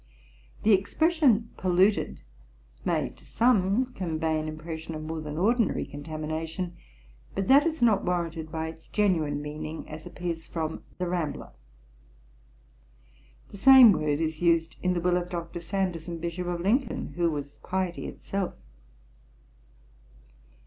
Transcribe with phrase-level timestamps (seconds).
[0.63, 2.21] The expression polluted,
[2.83, 6.75] may, to some, convey an impression of more than ordinary contamination;
[7.35, 11.51] but that is not warranted by its genuine meaning, as appears from The Rambler, No.
[11.51, 13.49] 42[F 8].
[13.51, 15.59] The same word is used in the will of Dr.
[15.59, 18.55] Sanderson, Bishop of Lincoln [F 9], who was piety itself.